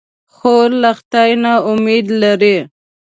خور 0.33 0.69
له 0.81 0.91
خدای 0.97 1.31
نه 1.43 1.53
امید 1.71 2.05
لري. 2.21 2.57